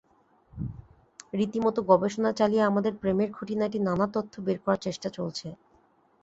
[1.33, 5.47] রীতিমতো গবেষণা চালিয়ে আমাদের প্রেমের খুঁটিনাটি নানা তথ্য বের করার চেষ্টা চলছে।